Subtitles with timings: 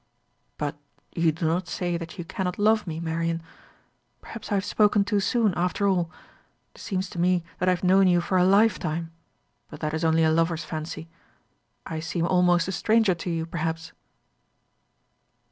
[0.57, 0.77] "But
[1.13, 3.43] you do not say that you cannot love me, Marian.
[4.19, 6.09] Perhaps I have spoken too soon, after all.
[6.73, 9.11] It seems to me that I have known you for a lifetime;
[9.69, 11.07] but that is only a lover's fancy.
[11.85, 13.93] I seem almost a stranger to you, perhaps?"